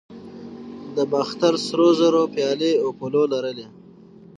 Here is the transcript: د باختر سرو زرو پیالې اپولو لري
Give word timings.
د 0.95 0.97
باختر 1.11 1.53
سرو 1.65 1.89
زرو 1.99 2.23
پیالې 2.35 2.71
اپولو 2.87 3.23
لري 3.33 3.65